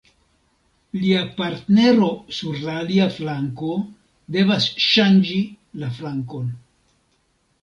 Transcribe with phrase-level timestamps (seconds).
[1.01, 2.07] Lia partnero
[2.37, 3.69] sur la alia flanko
[4.39, 5.39] devas ŝanĝi
[5.85, 6.51] la flankon.